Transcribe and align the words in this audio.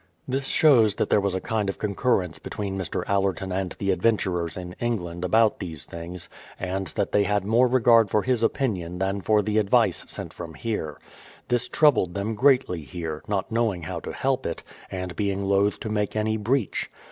This 0.27 0.47
shows 0.47 0.95
that 0.95 1.11
there 1.11 1.21
was 1.21 1.35
a 1.35 1.39
kind 1.39 1.69
of 1.69 1.77
concurrence 1.77 2.39
between 2.39 2.75
Mr. 2.75 3.03
Allerton 3.07 3.51
and 3.51 3.73
the 3.73 3.91
adventurers 3.91 4.57
in 4.57 4.73
England 4.79 5.23
about 5.23 5.59
these 5.59 5.85
things, 5.85 6.27
and 6.59 6.87
that 6.87 7.11
they 7.11 7.21
had 7.21 7.45
more 7.45 7.67
regard 7.67 8.09
for 8.09 8.23
his 8.23 8.41
opinion 8.41 8.97
than 8.97 9.21
for 9.21 9.43
the 9.43 9.59
advice 9.59 10.03
sent 10.07 10.33
from 10.33 10.55
here. 10.55 10.99
This 11.49 11.67
troubled 11.67 12.15
them 12.15 12.33
greatly 12.33 12.81
here, 12.81 13.21
not 13.27 13.51
knowing 13.51 13.83
how 13.83 13.99
to 13.99 14.11
help 14.11 14.47
it, 14.47 14.63
and 14.89 15.15
being 15.15 15.45
loth 15.45 15.79
to 15.81 15.89
make 15.89 16.15
any 16.15 16.35
breach. 16.35 16.89